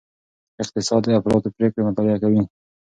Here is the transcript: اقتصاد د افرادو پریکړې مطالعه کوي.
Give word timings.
اقتصاد 0.61 1.01
د 1.05 1.09
افرادو 1.19 1.53
پریکړې 1.55 1.81
مطالعه 1.87 2.17
کوي. 2.23 2.41